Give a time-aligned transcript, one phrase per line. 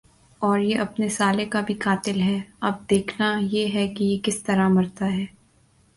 [0.41, 2.39] اور یہ اپنے سالے کا بھی قاتل ھے۔
[2.61, 5.25] اب دیکھنا یہ ھے کہ یہ کس طرع مرتا ھے۔